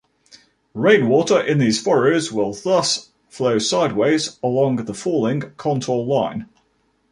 Rain 0.73 1.07
water 1.09 1.39
in 1.39 1.59
these 1.59 1.79
furrows 1.79 2.31
will 2.31 2.53
thus 2.53 3.11
flow 3.29 3.59
sideways 3.59 4.39
along 4.41 4.77
the 4.77 4.95
falling 4.95 5.53
"contour" 5.57 6.03
line. 6.03 6.47